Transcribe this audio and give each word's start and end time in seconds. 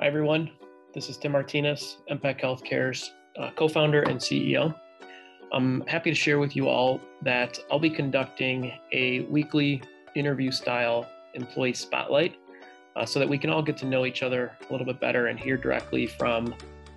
Hi, 0.00 0.06
everyone. 0.06 0.50
This 0.94 1.10
is 1.10 1.18
Tim 1.18 1.32
Martinez, 1.32 1.98
MPAC 2.10 2.40
Healthcare's 2.40 3.12
uh, 3.38 3.50
co 3.54 3.68
founder 3.68 4.00
and 4.00 4.18
CEO. 4.18 4.74
I'm 5.52 5.82
happy 5.82 6.08
to 6.08 6.14
share 6.14 6.38
with 6.38 6.56
you 6.56 6.68
all 6.68 7.02
that 7.20 7.58
I'll 7.70 7.78
be 7.78 7.90
conducting 7.90 8.72
a 8.92 9.20
weekly 9.24 9.82
interview 10.16 10.52
style 10.52 11.06
employee 11.34 11.74
spotlight 11.74 12.36
uh, 12.96 13.04
so 13.04 13.18
that 13.18 13.28
we 13.28 13.36
can 13.36 13.50
all 13.50 13.60
get 13.60 13.76
to 13.76 13.84
know 13.84 14.06
each 14.06 14.22
other 14.22 14.56
a 14.66 14.72
little 14.72 14.86
bit 14.86 15.00
better 15.00 15.26
and 15.26 15.38
hear 15.38 15.58
directly 15.58 16.06
from 16.06 16.54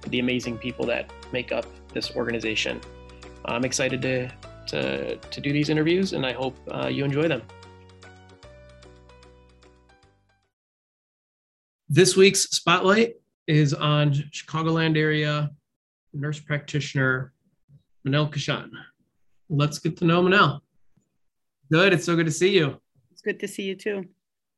the 0.08 0.20
amazing 0.20 0.58
people 0.58 0.86
that 0.86 1.12
make 1.34 1.52
up 1.52 1.66
this 1.94 2.16
organization. 2.16 2.80
I'm 3.44 3.66
excited 3.66 4.02
to, 4.04 4.30
to, 4.68 5.18
to 5.18 5.42
do 5.42 5.52
these 5.52 5.68
interviews 5.68 6.14
and 6.14 6.26
I 6.26 6.32
hope 6.32 6.56
uh, 6.72 6.88
you 6.88 7.04
enjoy 7.04 7.28
them. 7.28 7.42
This 11.94 12.18
week's 12.18 12.50
spotlight 12.50 13.18
is 13.46 13.72
on 13.72 14.14
Chicagoland 14.32 14.98
area 14.98 15.52
nurse 16.12 16.40
practitioner 16.40 17.34
Manal 18.04 18.34
Khashan. 18.34 18.72
Let's 19.48 19.78
get 19.78 19.98
to 19.98 20.06
know 20.06 20.24
Manal. 20.24 20.62
Good. 21.72 21.94
It's 21.94 22.04
so 22.04 22.16
good 22.16 22.26
to 22.26 22.32
see 22.32 22.50
you. 22.50 22.82
It's 23.12 23.22
good 23.22 23.40
to 23.42 23.48
see 23.48 23.62
you 23.62 23.76
too. 23.76 24.06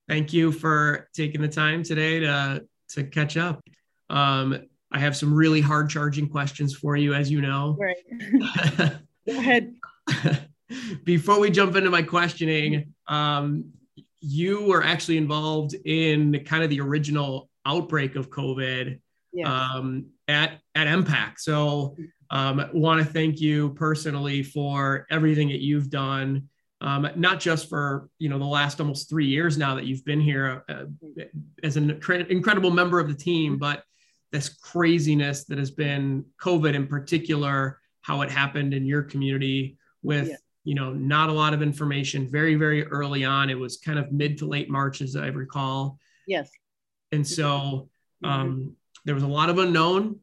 Thank 0.08 0.32
you 0.32 0.54
for 0.54 1.10
taking 1.14 1.42
the 1.42 1.50
time 1.50 1.84
today 1.84 2.22
to, 2.22 2.64
to 2.92 3.04
catch 3.04 3.36
up. 3.36 3.62
Um, 4.10 4.58
I 4.94 5.00
have 5.00 5.18
some 5.18 5.34
really 5.34 5.60
hard 5.60 5.90
charging 5.90 6.30
questions 6.30 6.74
for 6.74 6.96
you, 6.96 7.14
as 7.14 7.30
you 7.30 7.42
know. 7.42 7.78
Right. 7.78 8.98
Go 9.28 9.38
ahead. 9.38 9.76
Before 11.04 11.42
we 11.42 11.52
jump 11.52 11.76
into 11.76 11.90
my 11.90 12.02
questioning, 12.02 12.94
um, 13.10 13.74
you 14.28 14.64
were 14.64 14.84
actually 14.84 15.18
involved 15.18 15.76
in 15.86 16.44
kind 16.46 16.64
of 16.64 16.70
the 16.72 16.82
original 16.82 17.48
outbreak 17.64 18.16
of 18.16 18.32
COVID 18.32 19.00
yes. 19.32 19.48
um, 19.48 20.08
at 20.28 20.60
at 20.74 20.88
MPAC. 20.88 21.34
So, 21.38 21.96
um, 22.32 22.68
want 22.74 23.06
to 23.06 23.06
thank 23.06 23.40
you 23.40 23.76
personally 23.76 24.42
for 24.42 25.06
everything 25.12 25.50
that 25.50 25.62
you've 25.62 25.92
done. 25.92 26.50
Um, 26.82 27.08
not 27.16 27.40
just 27.40 27.70
for 27.70 28.10
you 28.18 28.30
know 28.30 28.40
the 28.40 28.46
last 28.46 28.82
almost 28.82 29.10
three 29.10 29.28
years 29.28 29.60
now 29.60 29.76
that 29.76 29.86
you've 29.86 30.06
been 30.06 30.22
here 30.22 30.64
uh, 30.68 30.86
as 31.64 31.78
an 31.78 31.92
incredible 32.30 32.72
member 32.72 33.00
of 33.00 33.08
the 33.08 33.14
team, 33.14 33.60
but 33.60 33.84
this 34.32 34.50
craziness 34.50 35.46
that 35.46 35.60
has 35.60 35.70
been 35.70 36.26
COVID 36.42 36.74
in 36.74 36.88
particular, 36.88 37.80
how 38.02 38.24
it 38.24 38.32
happened 38.32 38.74
in 38.74 38.86
your 38.88 39.04
community 39.04 39.78
with 40.02 40.30
yeah 40.30 40.36
you 40.66 40.74
know, 40.74 40.92
not 40.92 41.30
a 41.30 41.32
lot 41.32 41.54
of 41.54 41.62
information 41.62 42.28
very, 42.28 42.56
very 42.56 42.86
early 42.88 43.24
on. 43.24 43.50
It 43.50 43.58
was 43.58 43.78
kind 43.78 43.98
of 43.98 44.12
mid 44.12 44.40
to 44.40 44.48
late 44.48 44.70
March, 44.70 45.00
as 45.02 45.16
I 45.16 45.28
recall. 45.28 46.00
Yes. 46.28 46.50
And 47.12 47.26
so 47.26 47.88
mm-hmm. 48.24 48.26
um, 48.26 48.76
there 49.06 49.14
was 49.14 49.24
a 49.24 49.28
lot 49.28 49.50
of 49.50 49.60
unknown, 49.60 50.20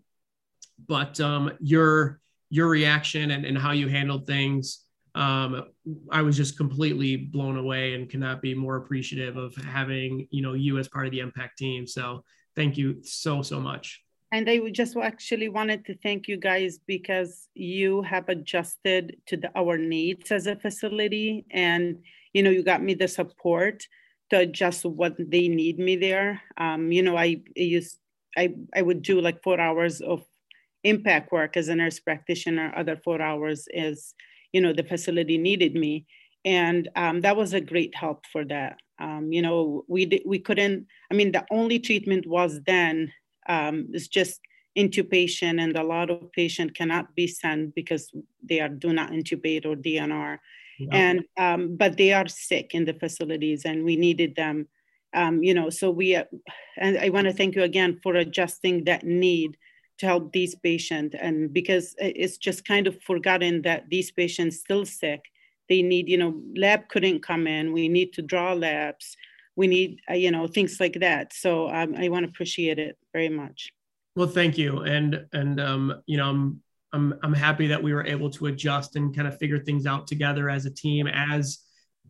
but 0.87 1.19
um, 1.21 1.53
your 1.61 2.21
your 2.51 2.69
reaction 2.69 3.31
and, 3.31 3.47
and 3.47 3.57
how 3.57 3.71
you 3.71 3.89
handled 3.89 4.27
things, 4.27 4.85
um, 5.15 5.65
I 6.11 6.21
was 6.21 6.37
just 6.37 6.59
completely 6.59 7.17
blown 7.17 7.57
away 7.57 7.95
and 7.95 8.11
cannot 8.11 8.43
be 8.43 8.53
more 8.53 8.77
appreciative 8.77 9.37
of 9.37 9.55
having 9.55 10.27
you 10.31 10.43
know 10.43 10.55
you 10.55 10.79
as 10.79 10.89
part 10.89 11.07
of 11.07 11.13
the 11.13 11.21
MPAC 11.21 11.51
team. 11.57 11.87
So 11.87 12.25
thank 12.57 12.77
you 12.77 13.03
so 13.05 13.43
so 13.43 13.61
much. 13.61 14.02
And 14.33 14.49
I 14.49 14.59
just 14.71 14.97
actually 14.97 15.51
wanted 15.51 15.85
to 15.85 15.95
thank 15.99 16.27
you 16.27 16.39
guys 16.39 16.79
because 16.87 17.51
you 17.55 18.01
have 18.01 18.31
adjusted 18.31 19.19
to 19.27 19.37
the, 19.37 19.51
our 19.55 19.77
needs 19.77 20.33
as 20.33 20.47
a 20.47 20.57
facility. 20.57 21.45
And, 21.51 21.99
you 22.33 22.43
know, 22.43 22.49
you 22.49 22.63
got 22.63 22.83
me 22.83 22.95
the 22.95 23.09
support 23.09 23.87
to 24.31 24.39
adjust 24.39 24.87
what 24.87 25.15
they 25.19 25.49
need 25.49 25.79
me 25.79 25.97
there. 25.97 26.41
Um, 26.57 26.91
you 26.91 27.03
know, 27.03 27.15
I, 27.15 27.43
I 27.59 27.61
used, 27.61 27.99
I, 28.35 28.55
I 28.75 28.81
would 28.81 29.03
do 29.03 29.21
like 29.21 29.43
four 29.43 29.61
hours 29.61 30.01
of 30.01 30.25
MPAC 30.87 31.31
work 31.31 31.59
as 31.59 31.69
a 31.69 31.77
nurse 31.77 32.01
practitioner, 32.01 32.73
other 32.75 32.99
four 33.05 33.21
hours 33.21 33.69
as, 33.77 34.15
you 34.55 34.63
know, 34.63 34.73
the 34.73 34.83
facility 34.83 35.37
needed 35.37 35.75
me. 35.75 36.07
And 36.43 36.89
um, 36.97 37.21
that 37.21 37.37
was 37.37 37.53
a 37.53 37.61
great 37.61 37.95
help 37.95 38.25
for 38.33 38.47
that. 38.47 38.79
Um, 38.99 39.31
you 39.31 39.43
know, 39.43 39.85
we, 39.89 40.23
we 40.25 40.39
couldn't, 40.39 40.87
I 41.11 41.15
mean, 41.15 41.33
the 41.33 41.45
only 41.51 41.79
treatment 41.79 42.27
was 42.27 42.63
then 42.67 43.13
um, 43.49 43.89
is 43.93 44.09
just 44.09 44.41
intubation 44.77 45.63
and 45.63 45.77
a 45.77 45.83
lot 45.83 46.11
of 46.11 46.33
patients 46.33 46.73
cannot 46.75 47.15
be 47.15 47.27
sent 47.27 47.75
because 47.75 48.11
they 48.43 48.61
are 48.61 48.69
do 48.69 48.93
not 48.93 49.11
intubate 49.11 49.67
or 49.67 49.77
DNR. 49.77 50.39
And 50.91 51.25
um, 51.37 51.77
but 51.77 51.97
they 51.97 52.13
are 52.13 52.27
sick 52.27 52.75
in 52.75 52.85
the 52.85 52.95
facilities 52.95 53.65
and 53.65 53.85
we 53.85 53.97
needed 53.97 54.35
them. 54.35 54.67
Um, 55.15 55.43
you 55.43 55.55
know, 55.55 55.69
so 55.71 55.91
we 55.91 56.17
uh, 56.17 56.25
and 56.79 56.99
I 56.99 57.11
want 57.11 57.27
to 57.27 57.33
thank 57.33 57.55
you 57.55 57.63
again 57.63 58.01
for 58.03 58.15
adjusting 58.15 58.85
that 58.85 59.05
need 59.05 59.57
to 59.99 60.07
help 60.07 60.33
these 60.33 60.55
patients 60.57 61.15
and 61.21 61.53
because 61.53 61.95
it's 61.99 62.37
just 62.37 62.65
kind 62.65 62.87
of 62.87 63.01
forgotten 63.03 63.63
that 63.63 63.89
these 63.89 64.11
patients 64.11 64.59
still 64.59 64.85
sick 64.85 65.27
they 65.69 65.81
need 65.81 66.09
you 66.09 66.19
know 66.19 66.41
lab 66.57 66.89
couldn't 66.89 67.23
come 67.23 67.47
in 67.47 67.73
we 67.73 67.89
need 67.89 68.13
to 68.13 68.23
draw 68.23 68.53
labs 68.53 69.17
we 69.57 69.67
need 69.67 70.01
uh, 70.11 70.15
you 70.15 70.31
know 70.31 70.47
things 70.47 70.79
like 70.81 70.95
that. 71.01 71.33
So 71.33 71.69
um, 71.69 71.95
i 71.97 72.09
want 72.09 72.25
to 72.25 72.31
appreciate 72.31 72.79
it 72.79 72.97
very 73.13 73.29
much. 73.29 73.71
Well 74.17 74.29
thank 74.29 74.59
you. 74.59 74.81
And 74.81 75.27
and 75.33 75.61
um, 75.61 76.03
you 76.07 76.17
know 76.17 76.29
i'm 76.29 76.63
i'm 76.93 77.15
i'm 77.23 77.35
happy 77.35 77.67
that 77.69 77.83
we 77.83 77.93
were 77.93 78.07
able 78.07 78.31
to 78.31 78.47
adjust 78.47 78.97
and 78.97 79.15
kind 79.15 79.29
of 79.29 79.39
figure 79.39 79.59
things 79.59 79.87
out 79.87 80.07
together 80.07 80.51
as 80.51 80.67
a 80.67 80.71
team 80.71 81.07
as 81.07 81.59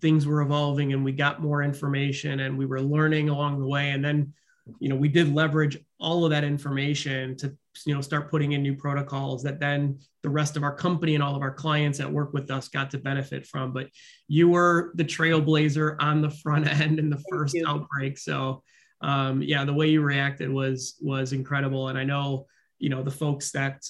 things 0.00 0.26
were 0.26 0.42
evolving 0.42 0.92
and 0.92 1.04
we 1.04 1.12
got 1.12 1.40
more 1.40 1.62
information 1.62 2.40
and 2.40 2.58
we 2.58 2.66
were 2.66 2.80
learning 2.80 3.28
along 3.28 3.60
the 3.60 3.66
way. 3.66 3.90
And 3.90 4.04
then 4.04 4.32
you 4.78 4.88
know 4.88 4.96
we 4.96 5.08
did 5.08 5.32
leverage 5.32 5.78
all 5.98 6.24
of 6.24 6.30
that 6.30 6.44
information 6.44 7.36
to 7.38 7.56
you 7.84 7.94
know 7.94 8.00
start 8.00 8.30
putting 8.30 8.52
in 8.52 8.62
new 8.62 8.74
protocols 8.74 9.42
that 9.42 9.58
then 9.60 9.98
the 10.22 10.30
rest 10.30 10.56
of 10.56 10.62
our 10.62 10.74
company 10.74 11.14
and 11.14 11.22
all 11.22 11.34
of 11.34 11.42
our 11.42 11.54
clients 11.54 11.98
that 11.98 12.10
work 12.10 12.32
with 12.32 12.50
us 12.50 12.68
got 12.68 12.90
to 12.90 12.98
benefit 12.98 13.46
from. 13.46 13.72
But 13.72 13.88
you 14.28 14.48
were 14.48 14.92
the 14.94 15.04
trailblazer 15.04 15.96
on 16.00 16.22
the 16.22 16.30
front 16.30 16.66
end 16.80 16.98
in 16.98 17.10
the 17.10 17.16
Thank 17.16 17.26
first 17.30 17.54
you. 17.54 17.66
outbreak. 17.66 18.18
So 18.18 18.62
um, 19.00 19.42
yeah 19.42 19.64
the 19.64 19.74
way 19.74 19.88
you 19.88 20.02
reacted 20.02 20.50
was 20.50 20.96
was 21.00 21.32
incredible. 21.32 21.88
And 21.88 21.98
i 21.98 22.04
know 22.04 22.46
you 22.82 22.88
know 22.88 23.00
the 23.00 23.10
folks 23.12 23.52
that 23.52 23.80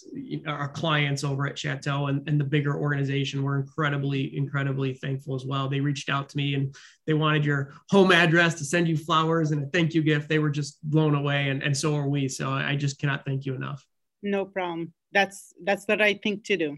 are 0.47 0.69
clients 0.69 1.25
over 1.25 1.47
at 1.47 1.59
chateau 1.59 2.09
and, 2.09 2.29
and 2.29 2.39
the 2.39 2.45
bigger 2.45 2.77
organization 2.77 3.43
were 3.43 3.59
incredibly 3.59 4.37
incredibly 4.37 4.93
thankful 4.93 5.35
as 5.35 5.47
well. 5.47 5.67
They 5.67 5.81
reached 5.81 6.11
out 6.11 6.29
to 6.29 6.37
me 6.37 6.55
and 6.55 6.77
they 7.07 7.15
wanted 7.15 7.43
your 7.43 7.73
home 7.91 8.13
address 8.13 8.55
to 8.57 8.67
send 8.67 8.87
you 8.87 8.99
flowers 8.99 9.51
and 9.51 9.63
a 9.63 9.67
thank 9.69 9.95
you 9.95 10.03
gift. 10.03 10.29
They 10.29 10.39
were 10.39 10.51
just 10.51 10.79
blown 10.83 11.15
away 11.15 11.49
and, 11.49 11.63
and 11.63 11.75
so 11.75 11.97
are 11.97 12.07
we. 12.07 12.29
So 12.29 12.51
i 12.51 12.77
just 12.77 12.99
cannot 12.99 13.25
thank 13.25 13.47
you 13.47 13.55
enough. 13.55 13.83
No 14.23 14.45
problem. 14.45 14.93
That's 15.11 15.55
that's 15.65 15.87
the 15.87 15.97
right 15.97 16.23
thing 16.23 16.43
to 16.45 16.57
do. 16.59 16.77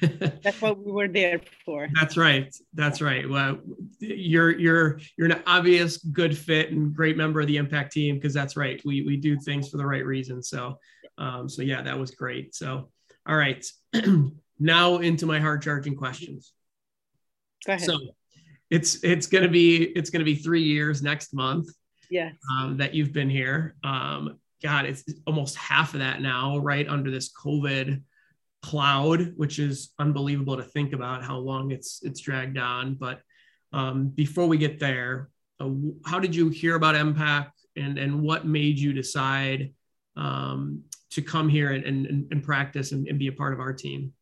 That's 0.42 0.60
what 0.60 0.78
we 0.78 0.92
were 0.92 1.08
there 1.08 1.40
for. 1.64 1.88
That's 1.98 2.16
right. 2.16 2.54
That's 2.72 3.02
right. 3.02 3.28
Well 3.28 3.58
you're 3.98 4.58
you're 4.58 4.98
you're 5.18 5.30
an 5.30 5.42
obvious 5.46 5.98
good 5.98 6.36
fit 6.36 6.70
and 6.70 6.94
great 6.94 7.18
member 7.18 7.42
of 7.42 7.48
the 7.48 7.56
MPAC 7.56 7.90
team 7.90 8.14
because 8.14 8.32
that's 8.32 8.56
right. 8.56 8.80
We 8.82 9.02
we 9.02 9.18
do 9.18 9.38
things 9.38 9.68
for 9.68 9.76
the 9.76 9.84
right 9.84 10.04
reason 10.04 10.42
so 10.42 10.78
um, 11.20 11.48
so 11.48 11.62
yeah, 11.62 11.82
that 11.82 11.98
was 11.98 12.10
great. 12.12 12.54
So, 12.54 12.90
all 13.28 13.36
right, 13.36 13.64
now 14.58 14.96
into 14.96 15.26
my 15.26 15.38
hard 15.38 15.62
charging 15.62 15.94
questions. 15.94 16.52
Go 17.66 17.74
ahead. 17.74 17.84
So, 17.84 17.98
it's 18.70 19.04
it's 19.04 19.26
gonna 19.26 19.48
be 19.48 19.82
it's 19.82 20.10
gonna 20.10 20.24
be 20.24 20.36
three 20.36 20.62
years 20.62 21.02
next 21.02 21.34
month. 21.34 21.68
Yeah. 22.10 22.30
Um, 22.52 22.78
that 22.78 22.94
you've 22.94 23.12
been 23.12 23.30
here. 23.30 23.76
Um, 23.84 24.38
God, 24.62 24.86
it's 24.86 25.04
almost 25.26 25.56
half 25.56 25.94
of 25.94 26.00
that 26.00 26.20
now, 26.20 26.58
right 26.58 26.88
under 26.88 27.10
this 27.10 27.32
COVID 27.32 28.02
cloud, 28.62 29.32
which 29.36 29.58
is 29.58 29.92
unbelievable 29.98 30.56
to 30.56 30.62
think 30.62 30.92
about 30.92 31.22
how 31.22 31.38
long 31.38 31.70
it's 31.70 32.00
it's 32.02 32.20
dragged 32.20 32.58
on. 32.58 32.94
But 32.94 33.20
um, 33.72 34.08
before 34.08 34.46
we 34.46 34.58
get 34.58 34.80
there, 34.80 35.28
uh, 35.60 35.68
how 36.04 36.18
did 36.18 36.34
you 36.34 36.48
hear 36.48 36.74
about 36.74 36.94
MPAC 36.94 37.50
and 37.76 37.98
and 37.98 38.22
what 38.22 38.46
made 38.46 38.78
you 38.78 38.92
decide 38.92 39.72
um, 40.16 40.82
to 41.10 41.22
come 41.22 41.48
here 41.48 41.72
and, 41.72 41.84
and, 41.84 42.28
and 42.30 42.42
practice 42.42 42.92
and, 42.92 43.06
and, 43.08 43.18
be 43.18 43.26
a 43.26 43.32
part 43.32 43.52
of 43.52 43.60
our 43.60 43.72
team? 43.72 44.12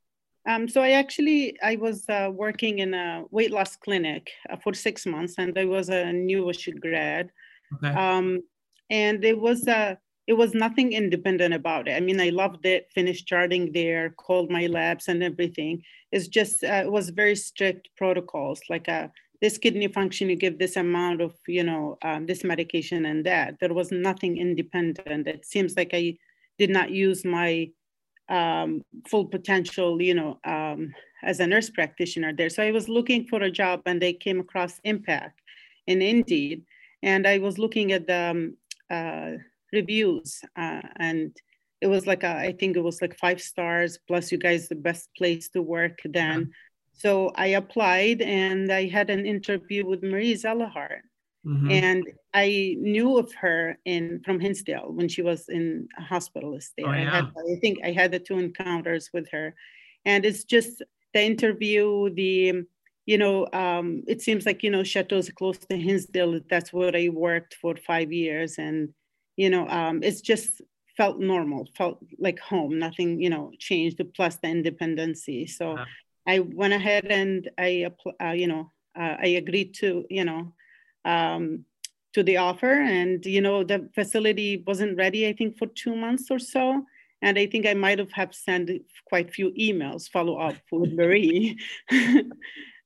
Um, 0.49 0.69
so 0.69 0.83
I 0.83 0.93
actually 0.93 1.59
I 1.63 1.77
was 1.77 2.09
uh, 2.09 2.31
working 2.33 2.79
in 2.79 2.95
a 2.95 3.25
weight 3.31 3.51
loss 3.51 3.77
clinic 3.77 4.31
uh, 4.49 4.57
for 4.57 4.73
six 4.73 5.05
months, 5.05 5.35
and 5.39 5.57
I 5.59 5.67
was 5.67 5.91
a 5.91 6.13
newish 6.13 6.69
grad. 6.81 7.31
Okay. 7.75 7.95
Um, 7.95 8.43
and 8.89 9.25
it 9.25 9.39
was 9.39 9.69
uh, 9.69 9.97
it 10.27 10.35
was 10.35 10.55
nothing 10.55 10.93
independent 10.93 11.53
about 11.55 11.89
it. 11.89 11.93
I 11.93 12.01
mean, 12.01 12.21
I 12.21 12.31
loved 12.31 12.65
it. 12.65 12.89
Finished 12.95 13.27
charting 13.27 13.73
there, 13.73 14.11
called 14.11 14.51
my 14.51 14.67
labs 14.67 15.09
and 15.09 15.23
everything. 15.23 15.83
It's 16.13 16.29
just 16.29 16.65
uh, 16.65 16.83
it 16.87 16.93
was 16.93 17.11
very 17.11 17.37
strict 17.37 17.91
protocols, 17.97 18.61
like 18.71 18.89
a 18.89 18.93
uh, 18.93 19.09
this 19.41 19.59
kidney 19.59 19.89
function, 19.89 20.29
you 20.29 20.37
give 20.37 20.59
this 20.59 20.77
amount 20.77 21.21
of, 21.21 21.35
you 21.47 21.63
know, 21.63 21.97
um, 22.03 22.27
this 22.27 22.43
medication 22.43 23.07
and 23.07 23.25
that. 23.25 23.59
There 23.61 23.73
was 23.73 23.93
nothing 23.93 24.37
independent. 24.37 25.29
It 25.29 25.47
seems 25.47 25.77
like 25.77 25.91
I 25.93 26.19
did 26.59 26.71
not 26.71 26.91
use 26.91 27.25
my 27.25 27.71
um, 28.29 28.83
full 29.09 29.27
potential, 29.27 30.01
you 30.03 30.15
know, 30.15 30.39
um, 30.45 30.93
as 31.23 31.41
a 31.41 31.47
nurse 31.47 31.71
practitioner 31.71 32.33
there. 32.33 32.51
So 32.51 32.63
I 32.63 32.73
was 32.73 32.89
looking 32.89 33.27
for 33.27 33.43
a 33.43 33.51
job 33.51 33.83
and 33.87 34.03
I 34.03 34.13
came 34.13 34.41
across 34.41 34.81
MPAC 34.85 35.31
in 35.87 36.03
Indeed. 36.03 36.65
And 37.03 37.27
I 37.27 37.39
was 37.39 37.59
looking 37.59 37.93
at 37.93 38.07
the, 38.07 38.31
um, 38.31 38.57
uh, 38.91 39.39
reviews, 39.73 40.41
uh, 40.57 40.81
and 40.97 41.37
it 41.81 41.87
was 41.87 42.07
like 42.07 42.25
a, 42.25 42.37
I 42.37 42.53
think 42.59 42.77
it 42.77 42.83
was 42.83 43.01
like 43.01 43.17
five 43.19 43.41
stars 43.41 43.99
plus 44.09 44.33
you 44.33 44.39
guys 44.39 44.69
the 44.69 44.75
best 44.75 45.09
place 45.17 45.49
to 45.51 45.63
work 45.63 45.99
then. 46.05 46.39
Yeah. 46.41 46.55
So 46.95 47.33
I 47.37 47.49
applied 47.49 48.23
and 48.23 48.73
I 48.73 48.89
had 48.89 49.11
an 49.11 49.25
interview 49.25 49.87
with 49.87 50.03
Marie 50.03 50.35
Zelahart. 50.35 51.03
Mm-hmm. 51.47 51.71
And 51.71 52.05
I 52.35 52.77
knew 52.79 53.19
of 53.19 53.33
her 53.35 53.79
in 53.85 54.21
from 54.25 54.41
Hinsdale 54.41 54.93
when 54.93 55.09
she 55.09 55.23
was 55.23 55.49
in 55.49 55.89
a 55.99 56.03
hospitalist 56.03 56.71
there. 56.77 56.89
Oh, 56.89 56.93
yeah. 56.93 57.11
I, 57.13 57.17
had, 57.17 57.25
I 57.25 57.61
think 57.61 57.79
I 57.85 57.93
had 57.93 58.13
the 58.13 58.19
two 58.19 58.39
encounters 58.39 59.11
with 59.13 59.29
her. 59.31 59.55
And 60.05 60.25
it's 60.25 60.45
just 60.45 60.83
the 61.15 61.23
interview, 61.23 62.13
the 62.15 62.65
you 63.07 63.17
know, 63.17 63.47
um, 63.55 64.03
it 64.07 64.21
seems 64.21 64.45
like, 64.45 64.63
you 64.63 64.69
know, 64.69 64.85
Chateau's 64.85 65.31
close 65.31 65.57
to 65.57 65.79
Hinsdale. 65.79 66.41
That's 66.51 66.75
where 66.75 66.95
I 66.95 67.09
worked 67.09 67.55
for 67.55 67.75
five 67.75 68.13
years. 68.13 68.59
And, 68.59 68.91
you 69.35 69.49
know, 69.49 69.67
um, 69.67 70.03
it's 70.03 70.21
just 70.21 70.61
felt 70.95 71.19
normal, 71.19 71.67
felt 71.75 72.05
like 72.19 72.39
home, 72.39 72.79
nothing, 72.79 73.19
you 73.19 73.31
know, 73.31 73.51
changed, 73.59 73.99
plus 74.15 74.37
the 74.37 74.49
independency. 74.49 75.47
So 75.47 75.73
uh-huh. 75.73 75.87
I 76.27 76.41
went 76.41 76.75
ahead 76.75 77.07
and 77.07 77.49
I, 77.57 77.87
uh, 78.23 78.33
you 78.33 78.47
know, 78.47 78.73
uh, 78.95 79.17
I 79.19 79.29
agreed 79.43 79.73
to, 79.77 80.05
you 80.11 80.27
know, 80.27 80.53
um, 81.05 81.65
to 82.15 82.23
the 82.23 82.37
offer. 82.37 82.73
And, 82.73 83.25
you 83.25 83.41
know, 83.41 83.65
the 83.65 83.89
facility 83.95 84.63
wasn't 84.67 84.97
ready, 84.97 85.29
I 85.29 85.33
think, 85.33 85.59
for 85.59 85.67
two 85.67 85.95
months 85.95 86.31
or 86.31 86.39
so. 86.39 86.83
And 87.21 87.39
I 87.39 87.47
think 87.47 87.67
I 87.67 87.75
might 87.75 87.99
have, 87.99 88.13
have 88.13 88.35
sent 88.35 88.71
quite 89.09 89.29
a 89.29 89.33
few 89.33 89.51
emails 89.53 90.09
follow 90.09 90.39
up 90.39 90.57
with 90.71 90.93
Marie. 91.01 91.59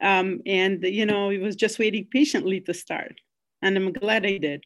Um, 0.02 0.42
and, 0.46 0.82
you 0.82 1.06
know, 1.06 1.30
it 1.30 1.40
was 1.40 1.54
just 1.54 1.78
waiting 1.78 2.08
patiently 2.10 2.60
to 2.62 2.74
start. 2.74 3.20
And 3.62 3.76
I'm 3.76 3.92
glad 3.92 4.26
I 4.26 4.36
did. 4.36 4.64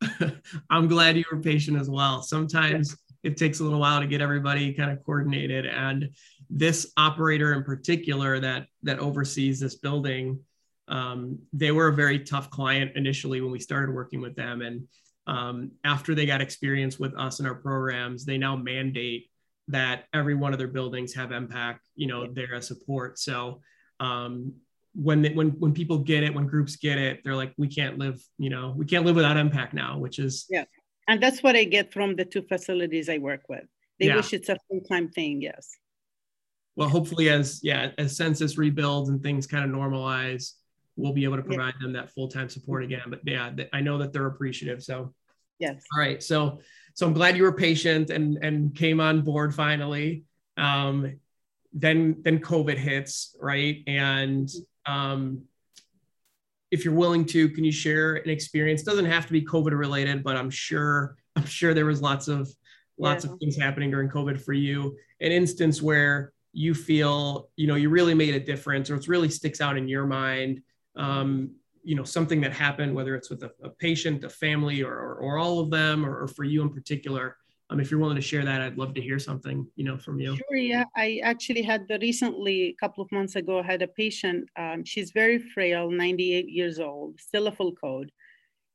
I'm 0.70 0.88
glad 0.88 1.16
you 1.16 1.24
were 1.30 1.38
patient 1.38 1.80
as 1.80 1.88
well. 1.88 2.22
Sometimes 2.22 2.96
it 3.22 3.36
takes 3.36 3.60
a 3.60 3.62
little 3.62 3.78
while 3.78 4.00
to 4.00 4.08
get 4.08 4.20
everybody 4.20 4.72
kind 4.72 4.90
of 4.90 5.04
coordinated. 5.04 5.66
And 5.66 6.10
this 6.50 6.92
operator 6.96 7.52
in 7.52 7.62
particular 7.62 8.40
that 8.40 8.66
that 8.82 8.98
oversees 8.98 9.60
this 9.60 9.76
building, 9.76 10.40
um, 10.88 11.38
they 11.52 11.70
were 11.70 11.88
a 11.88 11.94
very 11.94 12.20
tough 12.20 12.50
client 12.50 12.92
initially 12.96 13.40
when 13.40 13.52
we 13.52 13.58
started 13.58 13.94
working 13.94 14.20
with 14.20 14.34
them. 14.36 14.62
And 14.62 14.88
um, 15.26 15.72
after 15.84 16.14
they 16.14 16.26
got 16.26 16.40
experience 16.40 16.98
with 16.98 17.14
us 17.14 17.38
and 17.38 17.48
our 17.48 17.54
programs, 17.54 18.24
they 18.24 18.38
now 18.38 18.56
mandate 18.56 19.28
that 19.68 20.04
every 20.12 20.34
one 20.34 20.52
of 20.52 20.58
their 20.58 20.68
buildings 20.68 21.14
have 21.14 21.30
MPAC, 21.30 21.78
you 21.94 22.06
know, 22.06 22.26
there 22.32 22.54
as 22.54 22.66
support. 22.66 23.18
So 23.18 23.60
um, 24.00 24.54
when 24.94 25.22
they, 25.22 25.30
when 25.30 25.50
when 25.60 25.72
people 25.72 25.98
get 25.98 26.24
it, 26.24 26.34
when 26.34 26.46
groups 26.46 26.76
get 26.76 26.98
it, 26.98 27.20
they're 27.24 27.36
like, 27.36 27.54
we 27.56 27.68
can't 27.68 27.98
live, 27.98 28.20
you 28.38 28.50
know, 28.50 28.74
we 28.76 28.84
can't 28.84 29.06
live 29.06 29.16
without 29.16 29.36
MPAC 29.36 29.72
now, 29.72 29.98
which 29.98 30.18
is 30.18 30.46
yeah. 30.50 30.64
And 31.08 31.22
that's 31.22 31.42
what 31.42 31.56
I 31.56 31.64
get 31.64 31.92
from 31.92 32.16
the 32.16 32.24
two 32.24 32.42
facilities 32.42 33.08
I 33.08 33.18
work 33.18 33.42
with. 33.48 33.64
They 33.98 34.06
yeah. 34.06 34.16
wish 34.16 34.32
it's 34.32 34.48
a 34.48 34.56
full 34.68 34.80
time 34.80 35.08
thing. 35.08 35.40
Yes. 35.40 35.76
Well, 36.76 36.88
hopefully, 36.88 37.28
as 37.28 37.60
yeah, 37.62 37.90
as 37.98 38.16
census 38.16 38.58
rebuilds 38.58 39.08
and 39.08 39.22
things 39.22 39.46
kind 39.46 39.64
of 39.64 39.70
normalize, 39.76 40.52
we'll 40.96 41.12
be 41.12 41.24
able 41.24 41.36
to 41.36 41.42
provide 41.42 41.74
yeah. 41.78 41.86
them 41.86 41.92
that 41.94 42.10
full 42.10 42.28
time 42.28 42.48
support 42.48 42.84
again. 42.84 43.02
But 43.08 43.20
yeah, 43.24 43.50
I 43.72 43.80
know 43.80 43.98
that 43.98 44.12
they're 44.12 44.26
appreciative. 44.26 44.82
So 44.82 45.14
yes. 45.58 45.82
All 45.94 46.00
right. 46.00 46.22
So 46.22 46.60
so 46.94 47.06
I'm 47.06 47.12
glad 47.12 47.36
you 47.36 47.42
were 47.42 47.52
patient 47.52 48.10
and 48.10 48.38
and 48.42 48.74
came 48.74 49.00
on 49.00 49.22
board 49.22 49.54
finally. 49.54 50.24
Um, 50.56 51.18
then 51.72 52.16
then 52.22 52.38
COVID 52.38 52.76
hits, 52.76 53.34
right? 53.40 53.82
And 53.86 54.50
um, 54.86 55.42
if 56.70 56.84
you're 56.84 56.94
willing 56.94 57.24
to, 57.26 57.48
can 57.48 57.64
you 57.64 57.72
share 57.72 58.16
an 58.16 58.30
experience? 58.30 58.82
Doesn't 58.82 59.06
have 59.06 59.26
to 59.26 59.32
be 59.32 59.42
COVID 59.44 59.76
related, 59.76 60.22
but 60.22 60.36
I'm 60.36 60.50
sure 60.50 61.16
I'm 61.36 61.46
sure 61.46 61.74
there 61.74 61.86
was 61.86 62.02
lots 62.02 62.28
of 62.28 62.50
lots 62.98 63.24
yeah. 63.24 63.32
of 63.32 63.38
things 63.38 63.56
happening 63.56 63.90
during 63.90 64.08
COVID 64.08 64.40
for 64.40 64.52
you. 64.52 64.96
An 65.20 65.32
instance 65.32 65.80
where 65.80 66.32
you 66.52 66.74
feel 66.74 67.48
you 67.56 67.66
know 67.66 67.74
you 67.76 67.88
really 67.88 68.14
made 68.14 68.34
a 68.34 68.40
difference, 68.40 68.90
or 68.90 68.96
it 68.96 69.08
really 69.08 69.30
sticks 69.30 69.60
out 69.60 69.76
in 69.76 69.88
your 69.88 70.06
mind. 70.06 70.62
Um, 70.96 71.56
you 71.84 71.96
know 71.96 72.04
something 72.04 72.40
that 72.42 72.52
happened, 72.52 72.94
whether 72.94 73.16
it's 73.16 73.28
with 73.28 73.42
a, 73.42 73.50
a 73.62 73.70
patient, 73.70 74.22
a 74.22 74.28
family, 74.28 74.82
or, 74.82 74.92
or, 74.92 75.14
or 75.16 75.38
all 75.38 75.58
of 75.58 75.70
them, 75.70 76.06
or, 76.06 76.22
or 76.22 76.28
for 76.28 76.44
you 76.44 76.62
in 76.62 76.70
particular 76.70 77.36
um, 77.72 77.80
if 77.80 77.90
you're 77.90 78.00
willing 78.00 78.16
to 78.16 78.22
share 78.22 78.44
that, 78.44 78.60
I'd 78.60 78.76
love 78.76 78.92
to 78.94 79.00
hear 79.00 79.18
something, 79.18 79.66
you 79.76 79.84
know, 79.84 79.96
from 79.96 80.20
you. 80.20 80.36
Sure. 80.36 80.56
Yeah, 80.56 80.84
I 80.94 81.20
actually 81.24 81.62
had 81.62 81.88
the 81.88 81.98
recently, 82.00 82.64
a 82.64 82.74
couple 82.74 83.02
of 83.02 83.10
months 83.10 83.34
ago, 83.34 83.60
I 83.60 83.62
had 83.62 83.80
a 83.80 83.88
patient. 83.88 84.48
Um, 84.58 84.84
she's 84.84 85.10
very 85.12 85.38
frail, 85.38 85.90
98 85.90 86.50
years 86.50 86.78
old, 86.78 87.18
still 87.18 87.46
a 87.46 87.52
full 87.52 87.72
code, 87.72 88.12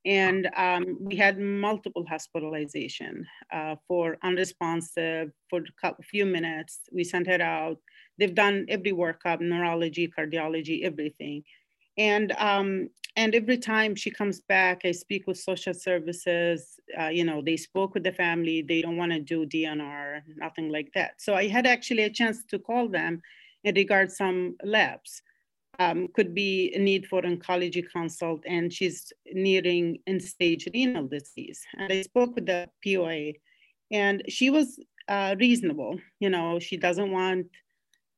and 0.04 0.50
um, 0.56 0.98
we 1.00 1.14
had 1.14 1.38
multiple 1.38 2.04
hospitalization 2.08 3.24
uh, 3.52 3.76
for 3.86 4.16
unresponsive 4.24 5.30
for 5.48 5.60
a 5.84 6.02
few 6.02 6.26
minutes. 6.26 6.80
We 6.92 7.04
sent 7.04 7.28
her 7.28 7.40
out. 7.40 7.78
They've 8.18 8.34
done 8.34 8.66
every 8.68 8.92
workup, 8.92 9.40
neurology, 9.40 10.10
cardiology, 10.18 10.82
everything. 10.82 11.44
And 11.98 12.32
um, 12.38 12.88
and 13.16 13.34
every 13.34 13.58
time 13.58 13.96
she 13.96 14.12
comes 14.12 14.40
back, 14.40 14.82
I 14.84 14.92
speak 14.92 15.26
with 15.26 15.38
social 15.38 15.74
services. 15.74 16.78
Uh, 16.98 17.08
you 17.08 17.24
know, 17.24 17.42
they 17.42 17.56
spoke 17.56 17.94
with 17.94 18.04
the 18.04 18.12
family. 18.12 18.62
They 18.62 18.80
don't 18.80 18.96
want 18.96 19.10
to 19.10 19.18
do 19.18 19.44
DNR, 19.44 20.22
nothing 20.36 20.70
like 20.70 20.92
that. 20.94 21.20
So 21.20 21.34
I 21.34 21.48
had 21.48 21.66
actually 21.66 22.04
a 22.04 22.10
chance 22.10 22.44
to 22.50 22.60
call 22.60 22.88
them 22.88 23.20
in 23.64 23.74
regard 23.74 24.12
some 24.12 24.56
labs. 24.62 25.20
Um, 25.80 26.08
could 26.14 26.34
be 26.34 26.72
a 26.74 26.78
need 26.78 27.06
for 27.06 27.22
oncology 27.22 27.84
consult, 27.92 28.42
and 28.46 28.72
she's 28.72 29.12
nearing 29.32 29.98
end-stage 30.08 30.68
renal 30.74 31.06
disease. 31.06 31.60
And 31.76 31.92
I 31.92 32.02
spoke 32.02 32.34
with 32.34 32.46
the 32.46 32.68
POA, 32.84 33.34
and 33.92 34.22
she 34.28 34.50
was 34.50 34.80
uh, 35.08 35.36
reasonable. 35.38 35.98
You 36.18 36.30
know, 36.30 36.58
she 36.58 36.76
doesn't 36.76 37.12
want 37.12 37.46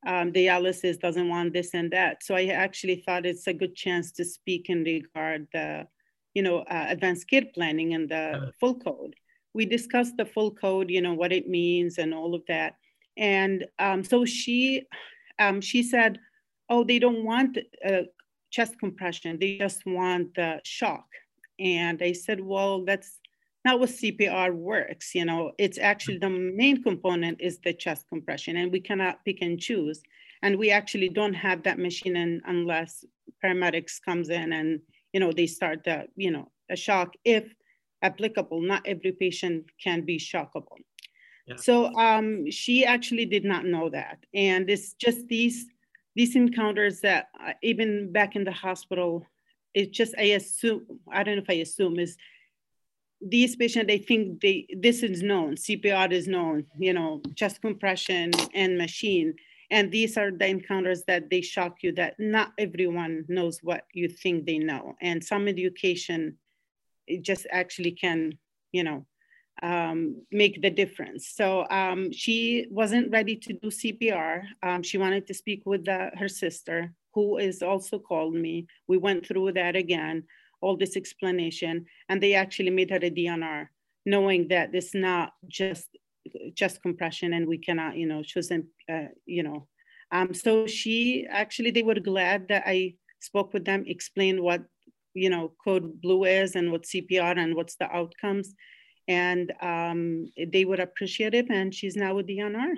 um, 0.07 0.33
dialysis 0.33 0.99
doesn't 0.99 1.29
want 1.29 1.53
this 1.53 1.75
and 1.75 1.91
that. 1.93 2.23
So 2.23 2.35
I 2.35 2.47
actually 2.47 3.03
thought 3.05 3.27
it's 3.27 3.47
a 3.47 3.55
good 3.55 3.75
chance 3.75 4.13
to 4.13 4.25
speak 4.25 4.71
in 4.71 4.83
regard 4.85 5.47
the, 5.53 5.87
you 6.35 6.43
know, 6.43 6.59
uh, 6.59 6.87
advanced 6.89 7.29
care 7.29 7.45
planning 7.55 7.95
and 7.95 8.09
the 8.09 8.53
full 8.59 8.77
code. 8.77 9.15
We 9.53 9.67
discussed 9.67 10.17
the 10.17 10.25
full 10.25 10.53
code, 10.53 10.91
you 10.91 11.03
know, 11.03 11.15
what 11.15 11.33
it 11.33 11.49
means 11.49 11.99
and 11.99 12.15
all 12.15 12.35
of 12.35 12.43
that. 12.49 12.77
And 13.17 13.67
um, 13.79 14.05
so 14.05 14.25
she, 14.25 14.87
um, 15.39 15.61
she 15.61 15.83
said, 15.83 16.19
oh, 16.69 16.85
they 16.85 16.99
don't 16.99 17.25
want 17.25 17.59
uh, 17.85 18.03
chest 18.51 18.79
compression. 18.79 19.39
They 19.39 19.59
just 19.59 19.85
want 19.85 20.35
the 20.35 20.61
shock. 20.65 21.07
And 21.59 22.01
I 22.03 22.13
said, 22.13 22.41
well, 22.41 22.85
that's 22.85 23.20
not 23.65 23.79
what 23.79 23.91
CPR 23.91 24.55
works. 24.55 25.15
You 25.15 25.25
know, 25.25 25.53
it's 25.59 25.79
actually 25.79 26.19
the 26.19 26.31
main 26.31 26.83
component 26.83 27.41
is 27.41 27.59
the 27.59 27.73
chest 27.73 28.07
compression, 28.09 28.57
and 28.57 28.73
we 28.73 28.81
cannot 28.81 29.25
pick 29.25 29.39
and 29.43 29.59
choose. 29.59 30.03
And 30.43 30.59
we 30.59 30.71
actually 30.71 31.11
don't 31.11 31.35
have 31.35 31.63
that 31.65 31.79
machine 31.79 32.17
in, 32.17 32.41
unless 32.47 33.05
paramedics 33.45 34.01
comes 34.03 34.31
in 34.31 34.53
and 34.53 34.81
you 35.13 35.21
know 35.21 35.33
they 35.33 35.47
start 35.47 35.85
the 35.85 36.07
you 36.17 36.31
know 36.31 36.51
a 36.71 36.77
shock 36.77 37.15
if 37.25 37.53
applicable. 38.03 38.61
Not 38.61 38.83
every 38.87 39.13
patient 39.13 39.67
can 39.83 40.05
be 40.05 40.19
shockable. 40.19 40.79
Yeah. 41.47 41.57
So 41.57 41.93
um, 41.95 42.51
she 42.51 42.85
actually 42.85 43.27
did 43.27 43.45
not 43.45 43.67
know 43.67 43.91
that, 43.91 44.25
and 44.35 44.71
it's 44.71 44.95
just 44.95 45.29
these 45.29 45.67
these 46.17 46.37
encounters 46.37 47.01
that 47.01 47.29
uh, 47.39 47.53
even 47.63 48.13
back 48.13 48.37
in 48.37 48.45
the 48.45 48.53
hospital, 48.53 49.27
it 49.75 49.93
just 49.93 50.15
I 50.19 50.35
assume 50.39 50.87
I 51.13 51.23
don't 51.23 51.37
know 51.37 51.43
if 51.43 51.51
I 51.51 51.61
assume 51.61 51.99
is 51.99 52.17
these 53.21 53.57
patients, 53.57 53.87
they 53.87 53.99
think 53.99 54.41
they 54.41 54.67
this 54.77 55.03
is 55.03 55.23
known, 55.23 55.57
CPR 55.57 56.11
is 56.13 56.27
known, 56.27 56.67
you 56.79 56.93
know, 56.93 57.21
chest 57.37 57.61
compression 57.61 58.31
and 58.55 58.79
machine. 58.79 59.35
And 59.71 59.93
these 59.93 60.17
are 60.17 60.33
the 60.33 60.47
encounters 60.47 61.05
that 61.07 61.31
they 61.31 61.43
shock 61.43 61.83
you 61.83 61.93
that 61.93 62.15
not 62.19 62.53
everyone 62.59 63.25
knows 63.29 63.61
what 63.63 63.85
you 63.93 64.09
think 64.09 64.45
they 64.45 64.59
know. 64.59 64.97
And 65.01 65.23
some 65.23 65.47
education 65.47 66.39
it 67.07 67.23
just 67.23 67.47
actually 67.51 67.93
can, 67.93 68.39
you 68.73 68.85
know, 68.85 69.07
um, 69.63 70.23
make 70.31 70.63
the 70.63 70.71
difference. 70.71 71.29
So 71.29 71.67
um, 71.71 72.13
she 72.13 72.67
wasn't 72.71 73.11
ready 73.11 73.37
to 73.37 73.53
do 73.53 73.69
CPR. 73.69 74.43
Um, 74.63 74.83
she 74.83 74.97
wanted 74.97 75.27
to 75.27 75.35
speak 75.35 75.63
with 75.67 75.85
the, 75.85 76.11
her 76.17 76.29
sister, 76.29 76.95
who 77.15 77.39
is 77.39 77.63
also 77.63 77.99
called 77.99 78.35
me. 78.35 78.67
We 78.87 78.97
went 78.97 79.27
through 79.27 79.53
that 79.53 79.77
again 79.77 80.25
all 80.61 80.77
this 80.77 80.97
explanation, 80.97 81.87
and 82.09 82.23
they 82.23 82.35
actually 82.35 82.71
made 82.71 82.91
her 82.91 82.97
a 82.97 83.11
DNR, 83.11 83.69
knowing 84.07 84.49
that 84.49 84.75
it's 84.75 84.95
not 84.95 85.33
just 85.49 85.89
just 86.55 86.83
compression, 86.83 87.33
and 87.33 87.47
we 87.47 87.59
cannot, 87.59 87.97
you 87.97 88.07
know, 88.07 88.23
choose 88.23 88.49
them, 88.49 88.69
uh, 88.93 89.09
you 89.27 89.43
know. 89.43 89.67
Um, 90.13 90.35
so 90.35 90.67
she 90.67 91.27
actually, 91.31 91.71
they 91.71 91.83
were 91.83 91.95
glad 91.95 92.49
that 92.49 92.65
I 92.67 92.95
spoke 93.21 93.53
with 93.55 93.65
them, 93.65 93.85
explained 93.87 94.41
what, 94.41 94.63
you 95.15 95.31
know, 95.31 95.53
code 95.65 96.01
blue 96.01 96.25
is 96.25 96.57
and 96.57 96.71
what 96.71 96.85
CPR 96.85 97.39
and 97.39 97.55
what's 97.55 97.77
the 97.77 97.91
outcomes. 97.91 98.55
And 99.09 99.53
um, 99.61 100.27
they 100.53 100.65
were 100.65 100.77
appreciative, 100.77 101.47
and 101.51 101.75
she's 101.75 101.97
now 101.97 102.15
with 102.15 102.29
DNR 102.29 102.75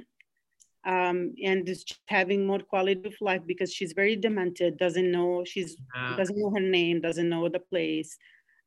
um, 0.85 1.35
and 1.43 1.69
is 1.69 1.85
having 2.07 2.47
more 2.47 2.59
quality 2.59 3.03
of 3.07 3.15
life 3.21 3.43
because 3.47 3.73
she's 3.73 3.93
very 3.93 4.17
demented, 4.17 4.79
doesn't 4.79 5.11
know 5.11 5.45
she's 5.45 5.77
doesn't 6.17 6.39
know 6.39 6.51
her 6.51 6.61
name, 6.61 7.01
doesn't 7.01 7.29
know 7.29 7.49
the 7.49 7.61
place. 7.61 8.17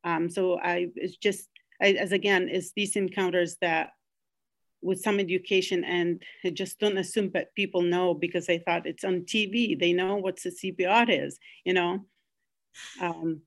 Um, 0.04 0.30
so 0.30 0.60
I 0.60 0.88
it's 0.96 1.18
just 1.18 1.50
as 1.82 2.12
again, 2.12 2.48
is 2.48 2.72
these 2.76 2.96
encounters 2.96 3.58
that 3.62 3.92
with 4.82 5.02
some 5.02 5.20
education 5.20 5.84
and 5.84 6.22
I 6.44 6.52
just 6.52 6.80
don't 6.80 6.98
assume 6.98 7.32
that 7.34 7.56
people 7.56 7.82
know 7.82 8.14
because 8.14 8.46
they 8.46 8.60
thought 8.60 8.86
it's 8.86 9.04
on 9.04 9.22
TV. 9.22 9.78
They 9.78 9.94
know 9.94 10.16
what 10.18 10.42
the 10.42 10.52
CPR 10.52 11.10
is, 11.10 11.40
you 11.66 11.74
know. 11.74 12.06
Um, 13.02 13.42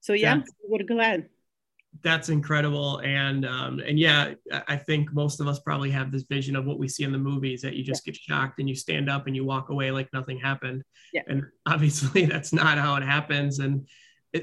so 0.00 0.14
yeah, 0.14 0.42
we're 0.66 0.84
glad. 0.84 1.28
That's 2.02 2.28
incredible, 2.28 2.98
and 2.98 3.46
um, 3.46 3.78
and 3.78 3.98
yeah, 3.98 4.34
I 4.68 4.76
think 4.76 5.12
most 5.12 5.40
of 5.40 5.46
us 5.46 5.60
probably 5.60 5.90
have 5.90 6.10
this 6.10 6.24
vision 6.24 6.56
of 6.56 6.66
what 6.66 6.78
we 6.78 6.88
see 6.88 7.04
in 7.04 7.12
the 7.12 7.18
movies 7.18 7.62
that 7.62 7.74
you 7.74 7.84
just 7.84 8.06
yeah. 8.06 8.12
get 8.12 8.20
shocked 8.20 8.58
and 8.58 8.68
you 8.68 8.74
stand 8.74 9.08
up 9.08 9.26
and 9.26 9.36
you 9.36 9.44
walk 9.44 9.68
away 9.68 9.90
like 9.90 10.12
nothing 10.12 10.38
happened. 10.38 10.82
Yeah. 11.12 11.22
And 11.28 11.44
obviously, 11.66 12.24
that's 12.26 12.52
not 12.52 12.78
how 12.78 12.96
it 12.96 13.04
happens, 13.04 13.60
and 13.60 13.86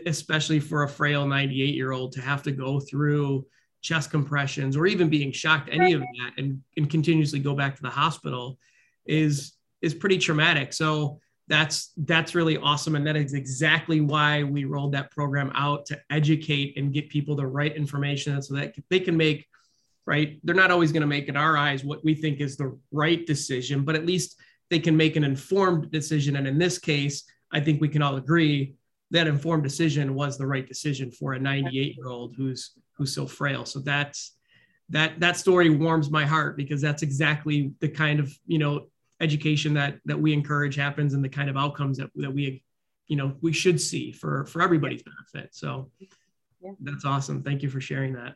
especially 0.05 0.59
for 0.59 0.83
a 0.83 0.89
frail 0.89 1.27
98 1.27 1.75
year 1.75 1.91
old 1.91 2.13
to 2.13 2.21
have 2.21 2.43
to 2.43 2.51
go 2.51 2.79
through 2.79 3.45
chest 3.81 4.11
compressions 4.11 4.77
or 4.77 4.85
even 4.85 5.09
being 5.09 5.31
shocked 5.31 5.69
any 5.71 5.93
of 5.93 6.01
that 6.01 6.33
and, 6.37 6.61
and 6.77 6.89
continuously 6.89 7.39
go 7.39 7.55
back 7.55 7.75
to 7.75 7.81
the 7.81 7.89
hospital 7.89 8.57
is 9.05 9.53
is 9.81 9.95
pretty 9.95 10.19
traumatic 10.19 10.71
so 10.71 11.19
that's 11.51 11.91
that's 11.97 12.33
really 12.33 12.57
awesome 12.57 12.95
and 12.95 13.05
that 13.05 13.15
is 13.15 13.33
exactly 13.33 13.99
why 13.99 14.43
we 14.43 14.63
rolled 14.65 14.93
that 14.93 15.11
program 15.11 15.51
out 15.53 15.85
to 15.85 15.99
educate 16.09 16.77
and 16.77 16.93
get 16.93 17.09
people 17.09 17.35
the 17.35 17.45
right 17.45 17.75
information 17.75 18.41
so 18.41 18.55
that 18.55 18.73
they 18.89 18.99
can 18.99 19.17
make 19.17 19.47
right 20.05 20.39
they're 20.43 20.55
not 20.55 20.71
always 20.71 20.91
going 20.91 21.01
to 21.01 21.07
make 21.07 21.27
in 21.27 21.35
our 21.35 21.57
eyes 21.57 21.83
what 21.83 22.03
we 22.03 22.15
think 22.15 22.39
is 22.39 22.55
the 22.55 22.77
right 22.91 23.27
decision 23.27 23.83
but 23.83 23.95
at 23.95 24.05
least 24.05 24.39
they 24.69 24.79
can 24.79 24.95
make 24.95 25.15
an 25.15 25.23
informed 25.23 25.91
decision 25.91 26.37
and 26.37 26.47
in 26.47 26.57
this 26.57 26.79
case 26.79 27.25
i 27.51 27.59
think 27.59 27.81
we 27.81 27.89
can 27.89 28.01
all 28.01 28.15
agree 28.15 28.73
that 29.11 29.27
informed 29.27 29.63
decision 29.63 30.15
was 30.15 30.37
the 30.37 30.47
right 30.47 30.67
decision 30.67 31.11
for 31.11 31.33
a 31.33 31.39
98 31.39 31.97
year 31.97 32.07
old 32.07 32.33
who's 32.35 32.71
who's 32.93 33.13
so 33.13 33.27
frail. 33.27 33.65
So 33.65 33.79
that's 33.79 34.35
that 34.89 35.19
that 35.19 35.37
story 35.37 35.69
warms 35.69 36.09
my 36.09 36.25
heart 36.25 36.57
because 36.57 36.81
that's 36.81 37.03
exactly 37.03 37.73
the 37.79 37.89
kind 37.89 38.19
of 38.19 38.31
you 38.47 38.57
know 38.57 38.87
education 39.21 39.75
that 39.75 39.99
that 40.05 40.19
we 40.19 40.33
encourage 40.33 40.75
happens 40.75 41.13
and 41.13 41.23
the 41.23 41.29
kind 41.29 41.49
of 41.49 41.55
outcomes 41.55 41.97
that, 41.97 42.09
that 42.15 42.33
we 42.33 42.63
you 43.07 43.15
know 43.15 43.35
we 43.41 43.53
should 43.53 43.79
see 43.79 44.11
for 44.11 44.45
for 44.45 44.61
everybody's 44.61 45.03
benefit. 45.03 45.53
So 45.55 45.91
yeah. 46.59 46.71
that's 46.81 47.05
awesome. 47.05 47.43
Thank 47.43 47.61
you 47.61 47.69
for 47.69 47.79
sharing 47.79 48.13
that. 48.13 48.35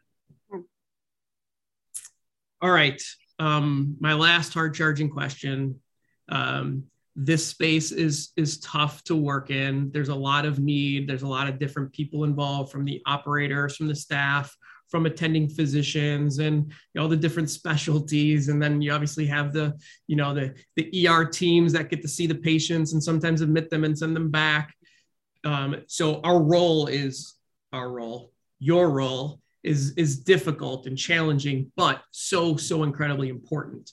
All 2.62 2.72
right. 2.72 3.01
Um 3.39 3.98
my 4.00 4.13
last 4.13 4.54
hard 4.54 4.74
charging 4.75 5.10
question 5.10 5.82
um 6.30 6.86
this 7.15 7.48
space 7.48 7.91
is 7.91 8.31
is 8.36 8.60
tough 8.60 9.03
to 9.05 9.15
work 9.15 9.50
in. 9.50 9.91
There's 9.91 10.10
a 10.10 10.15
lot 10.15 10.45
of 10.45 10.60
need. 10.60 11.07
There's 11.07 11.24
a 11.24 11.27
lot 11.27 11.48
of 11.48 11.60
different 11.60 11.93
people 11.93 12.25
involved 12.25 12.72
from 12.72 12.84
the 12.84 13.01
operators 13.05 13.75
from 13.75 13.88
the 13.88 13.95
staff 13.95 14.55
from 14.89 15.05
attending 15.07 15.50
physicians 15.50 16.38
and 16.39 16.67
you 16.67 16.74
know, 16.93 17.03
all 17.03 17.07
the 17.07 17.17
different 17.17 17.50
specialties. 17.60 18.50
And 18.50 18.62
then 18.62 18.81
you 18.81 18.91
obviously 18.91 19.25
have 19.27 19.53
the 19.53 19.74
you 20.07 20.15
know 20.15 20.34
the 20.34 20.53
the 20.75 21.07
er 21.07 21.25
teams 21.25 21.74
that 21.74 21.89
get 21.89 22.01
to 22.01 22.07
see 22.07 22.27
the 22.27 22.36
patients 22.36 22.93
and 22.93 23.03
sometimes 23.03 23.41
admit 23.41 23.69
them 23.69 23.84
and 23.84 23.98
send 23.98 24.15
them 24.15 24.29
back. 24.29 24.74
Um, 25.43 25.84
so 25.88 26.22
our 26.22 26.41
role 26.41 26.88
is 26.88 27.36
our 27.72 27.89
role 27.89 28.31
your 28.60 28.89
role 28.89 29.39
is 29.63 29.91
is 29.91 30.19
difficult 30.19 30.86
and 30.88 30.98
challenging 30.98 31.72
but 31.75 32.01
so 32.12 32.57
so 32.57 32.84
incredibly 32.84 33.29
important. 33.29 33.91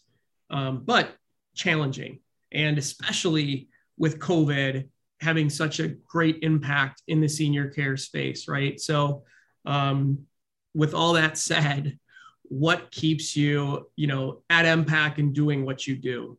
Um, 0.50 0.82
but 0.84 1.14
challenging 1.54 2.20
and 2.52 2.78
especially 2.78 3.68
with 3.98 4.18
COVID 4.18 4.88
having 5.20 5.48
such 5.48 5.78
a 5.78 5.88
great 5.88 6.38
impact 6.42 7.02
in 7.06 7.20
the 7.20 7.28
senior 7.28 7.68
care 7.68 7.96
space, 7.96 8.48
right? 8.48 8.80
So, 8.80 9.22
um, 9.64 10.26
with 10.74 10.94
all 10.94 11.12
that 11.12 11.38
said, 11.38 11.98
what 12.42 12.90
keeps 12.90 13.36
you, 13.36 13.88
you 13.96 14.06
know, 14.06 14.42
at 14.50 14.64
MPAC 14.64 15.18
and 15.18 15.34
doing 15.34 15.64
what 15.64 15.86
you 15.86 15.96
do? 15.96 16.38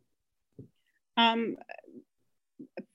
Um, 1.16 1.56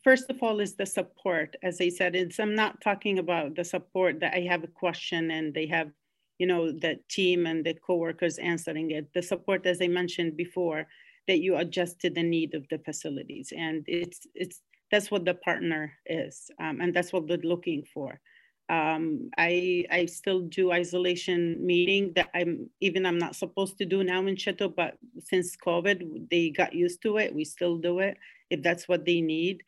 first 0.04 0.30
of 0.30 0.42
all, 0.44 0.60
is 0.60 0.76
the 0.76 0.86
support. 0.86 1.56
As 1.64 1.82
I 1.82 1.90
said, 1.90 2.16
it's 2.16 2.40
I'm 2.40 2.56
not 2.56 2.82
talking 2.82 3.20
about 3.20 3.56
the 3.56 3.64
support 3.64 4.20
that 4.20 4.34
I 4.34 4.42
have 4.42 4.64
a 4.64 4.68
question 4.68 5.32
and 5.32 5.54
they 5.54 5.68
have, 5.68 5.90
you 6.38 6.48
know, 6.48 6.72
the 6.72 7.00
team 7.10 7.46
and 7.46 7.66
the 7.66 7.74
coworkers 7.74 8.38
answering 8.38 8.92
it. 8.92 9.14
The 9.14 9.22
support, 9.22 9.66
as 9.66 9.82
I 9.82 9.88
mentioned 9.88 10.38
before, 10.38 10.88
that 11.30 11.40
you 11.40 11.56
adjust 11.58 12.02
to 12.02 12.10
the 12.10 12.24
need 12.24 12.56
of 12.56 12.68
the 12.70 12.80
facilities. 12.80 13.54
And 13.56 13.86
it's, 13.88 14.22
it's, 14.34 14.62
that's 14.92 15.12
what 15.12 15.24
the 15.24 15.36
partner 15.36 15.94
is. 16.08 16.50
Um, 16.60 16.82
and 16.82 16.92
that's 16.92 17.14
what 17.14 17.28
they're 17.28 17.38
looking 17.38 17.84
for. 17.94 18.20
Um, 18.68 19.30
I, 19.38 19.86
I 19.92 20.08
still 20.08 20.42
do 20.42 20.72
isolation 20.72 21.64
meeting 21.64 22.14
that 22.16 22.30
I'm, 22.34 22.70
even 22.82 23.06
I'm 23.06 23.20
not 23.20 23.36
supposed 23.36 23.78
to 23.78 23.86
do 23.86 24.04
now 24.04 24.26
in 24.26 24.36
Chateau, 24.36 24.70
but 24.70 24.98
since 25.24 25.56
COVID, 25.56 26.30
they 26.32 26.50
got 26.50 26.74
used 26.74 27.02
to 27.04 27.18
it. 27.18 27.34
We 27.34 27.46
still 27.46 27.78
do 27.78 28.00
it 28.00 28.18
if 28.50 28.64
that's 28.64 28.88
what 28.88 29.06
they 29.06 29.22
need. 29.22 29.62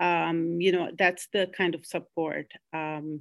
Um, 0.00 0.60
you 0.60 0.72
know, 0.72 0.90
that's 0.98 1.28
the 1.34 1.50
kind 1.56 1.74
of 1.74 1.84
support 1.84 2.50
um, 2.72 3.20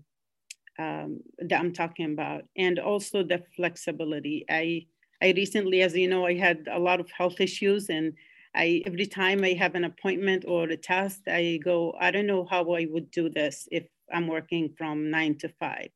um, 0.79 1.19
that 1.39 1.59
I'm 1.59 1.73
talking 1.73 2.13
about. 2.13 2.43
And 2.55 2.79
also 2.79 3.23
the 3.23 3.43
flexibility. 3.57 4.45
I, 4.49 4.87
I 5.21 5.33
recently, 5.35 5.81
as 5.81 5.95
you 5.95 6.07
know, 6.07 6.25
I 6.25 6.35
had 6.35 6.67
a 6.71 6.79
lot 6.79 6.99
of 6.99 7.09
health 7.11 7.39
issues 7.39 7.89
and 7.89 8.13
I 8.55 8.81
every 8.85 9.05
time 9.05 9.43
I 9.43 9.53
have 9.53 9.75
an 9.75 9.85
appointment 9.85 10.45
or 10.47 10.63
a 10.63 10.77
test, 10.77 11.21
I 11.27 11.59
go, 11.63 11.93
I 11.99 12.11
don't 12.11 12.27
know 12.27 12.45
how 12.49 12.71
I 12.73 12.87
would 12.89 13.11
do 13.11 13.29
this 13.29 13.67
if 13.71 13.85
I'm 14.13 14.27
working 14.27 14.73
from 14.77 15.09
nine 15.09 15.37
to 15.39 15.49
five 15.59 15.89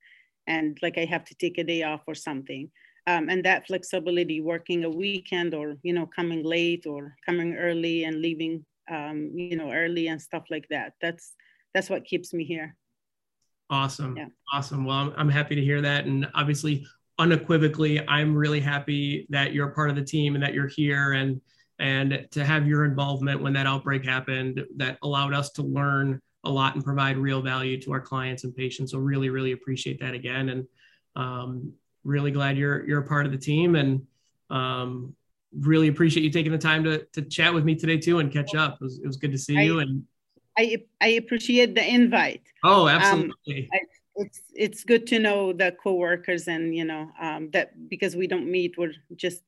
and 0.48 0.78
like 0.82 0.98
I 0.98 1.06
have 1.06 1.26
to 1.26 1.36
take 1.36 1.58
a 1.58 1.64
day 1.64 1.84
off 1.84 2.02
or 2.08 2.16
something. 2.16 2.72
Um, 3.08 3.30
and 3.30 3.44
that 3.46 3.68
flexibility, 3.68 4.42
working 4.42 4.84
a 4.84 4.90
weekend 4.90 5.54
or, 5.54 5.76
you 5.84 5.94
know, 5.94 6.08
coming 6.08 6.44
late 6.44 6.86
or 6.88 7.16
coming 7.26 7.56
early 7.56 8.04
and 8.04 8.22
leaving, 8.22 8.66
um, 8.90 9.32
you 9.36 9.56
know, 9.56 9.72
early 9.72 10.08
and 10.08 10.20
stuff 10.20 10.46
like 10.50 10.68
that. 10.70 10.94
That's, 11.02 11.34
that's 11.74 11.90
what 11.90 12.06
keeps 12.06 12.34
me 12.34 12.44
here. 12.46 12.76
Awesome. 13.70 14.18
Yeah. 14.18 14.28
Awesome. 14.54 14.86
Well, 14.86 14.98
I'm, 14.98 15.14
I'm 15.18 15.30
happy 15.30 15.56
to 15.56 15.64
hear 15.64 15.82
that. 15.82 16.06
And 16.06 16.28
obviously 16.34 16.86
unequivocally, 17.18 18.06
I'm 18.08 18.36
really 18.36 18.60
happy 18.60 19.26
that 19.30 19.54
you're 19.54 19.70
part 19.70 19.90
of 19.90 19.96
the 19.96 20.04
team 20.04 20.36
and 20.36 20.44
that 20.44 20.54
you're 20.54 20.68
here 20.68 21.14
and 21.14 21.42
and 21.78 22.26
to 22.32 22.46
have 22.46 22.66
your 22.68 22.86
involvement 22.86 23.42
when 23.42 23.52
that 23.54 23.68
outbreak 23.68 24.06
happened 24.06 24.64
that 24.78 24.98
allowed 25.04 25.34
us 25.34 25.52
to 25.52 25.62
learn 25.62 26.22
a 26.46 26.50
lot 26.50 26.76
and 26.76 26.84
provide 26.86 27.18
real 27.18 27.42
value 27.42 27.82
to 27.82 27.92
our 27.92 28.00
clients 28.00 28.46
and 28.46 28.56
patients. 28.56 28.92
So 28.92 28.98
really, 28.98 29.30
really 29.30 29.52
appreciate 29.52 30.00
that 30.00 30.14
again, 30.14 30.50
and 30.50 30.68
um, 31.16 31.74
really 32.04 32.32
glad 32.32 32.58
you're 32.58 32.88
you're 32.88 33.02
a 33.02 33.08
part 33.08 33.26
of 33.26 33.32
the 33.32 33.38
team 33.38 33.76
and 33.76 34.06
um, 34.50 35.14
really 35.60 35.88
appreciate 35.88 36.24
you 36.24 36.30
taking 36.30 36.52
the 36.52 36.58
time 36.58 36.84
to 36.84 37.06
to 37.14 37.22
chat 37.24 37.54
with 37.54 37.66
me 37.66 37.76
today 37.76 37.98
too 37.98 38.20
and 38.20 38.32
catch 38.32 38.56
up. 38.56 38.78
It 38.82 38.84
was, 38.84 39.00
it 39.00 39.08
was 39.08 39.18
good 39.18 39.32
to 39.32 39.38
see 39.38 39.58
I, 39.58 39.62
you 39.62 39.80
and. 39.80 40.04
I, 40.58 40.78
I 41.02 41.08
appreciate 41.08 41.76
the 41.76 41.86
invite. 41.86 42.44
Oh, 42.64 42.88
absolutely. 42.88 43.64
Um, 43.64 43.70
I, 43.74 43.80
it's 44.16 44.42
it's 44.54 44.84
good 44.84 45.06
to 45.08 45.20
know 45.20 45.52
the 45.52 45.76
coworkers 45.84 46.48
and 46.48 46.76
you 46.76 46.86
know 46.86 47.12
um, 47.20 47.50
that 47.52 47.90
because 47.90 48.16
we 48.16 48.28
don't 48.28 48.50
meet 48.50 48.78
we're 48.78 48.94
just 49.16 49.44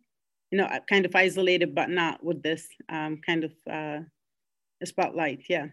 you 0.51 0.57
know 0.57 0.67
kind 0.89 1.05
of 1.05 1.15
isolated 1.15 1.74
but 1.74 1.89
not 1.89 2.24
with 2.24 2.41
this 2.43 2.67
um, 2.89 3.17
kind 3.25 3.43
of 3.43 3.53
uh, 3.71 4.00
spotlight 4.83 5.43
yeah. 5.50 5.67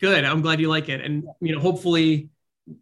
Good 0.00 0.24
i'm 0.24 0.42
glad 0.42 0.60
you 0.60 0.68
like 0.68 0.88
it 0.88 1.00
and 1.00 1.24
you 1.40 1.54
know 1.54 1.60
hopefully 1.60 2.28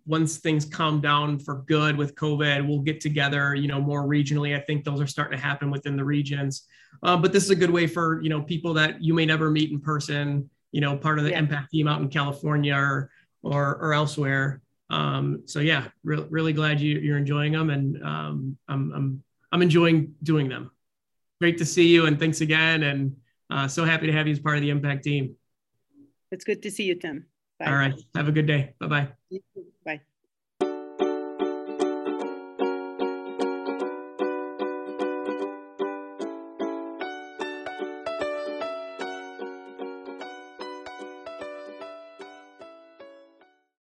once 0.07 0.39
things 0.39 0.65
calm 0.65 1.01
down 1.01 1.39
for 1.39 1.57
good 1.67 1.97
with 1.97 2.15
covid 2.15 2.67
we'll 2.67 2.79
get 2.79 3.01
together 3.01 3.55
you 3.55 3.69
know 3.69 3.81
more 3.81 4.05
regionally 4.05 4.57
i 4.57 4.61
think 4.61 4.85
those 4.85 5.01
are 5.01 5.07
starting 5.07 5.37
to 5.37 5.45
happen 5.45 5.71
within 5.71 5.97
the 5.97 6.05
regions. 6.05 6.67
Uh, 7.03 7.17
but 7.17 7.33
this 7.33 7.43
is 7.43 7.51
a 7.51 7.57
good 7.57 7.71
way 7.71 7.87
for 7.87 8.23
you 8.23 8.31
know 8.31 8.41
people 8.41 8.73
that 8.75 9.03
you 9.03 9.13
may 9.13 9.27
never 9.27 9.51
meet 9.51 9.71
in 9.71 9.81
person 9.81 10.49
you 10.71 10.81
know 10.81 10.97
part 10.97 11.19
of 11.19 11.25
the 11.25 11.31
yeah. 11.31 11.41
MPAC 11.41 11.69
team 11.69 11.87
out 11.87 12.01
in 12.01 12.09
california 12.09 12.75
or 12.75 13.11
or, 13.43 13.77
or 13.77 13.93
elsewhere 13.93 14.63
um, 14.93 15.43
so 15.47 15.61
yeah, 15.61 15.89
re- 16.05 16.27
really 16.29 16.53
glad 16.53 16.81
you, 16.81 16.99
you're 16.99 17.17
enjoying 17.17 17.53
them, 17.53 17.71
and 17.71 18.03
um, 18.03 18.59
I'm, 18.69 18.93
I'm 18.93 19.23
I'm 19.51 19.63
enjoying 19.63 20.15
doing 20.23 20.49
them. 20.49 20.71
Great 21.41 21.59
to 21.59 21.65
see 21.65 21.89
you, 21.89 22.07
and 22.07 22.21
thanks 22.21 22.43
again, 22.43 22.83
and 22.83 23.17
uh, 23.51 23.67
so 23.67 23.85
happy 23.85 24.07
to 24.07 24.13
have 24.13 24.27
you 24.27 24.33
as 24.33 24.39
part 24.39 24.57
of 24.57 24.63
the 24.63 24.71
MPAC 24.71 25.03
team. 25.03 25.35
It's 26.31 26.45
good 26.45 26.63
to 26.63 26.71
see 26.71 26.85
you, 26.85 26.95
Tim. 26.95 27.27
Bye. 27.59 27.67
All 27.67 27.75
right, 27.75 27.95
have 28.15 28.29
a 28.29 28.33
good 28.33 28.47
day. 28.47 28.75
Bye 28.79 28.87
bye. 28.87 29.09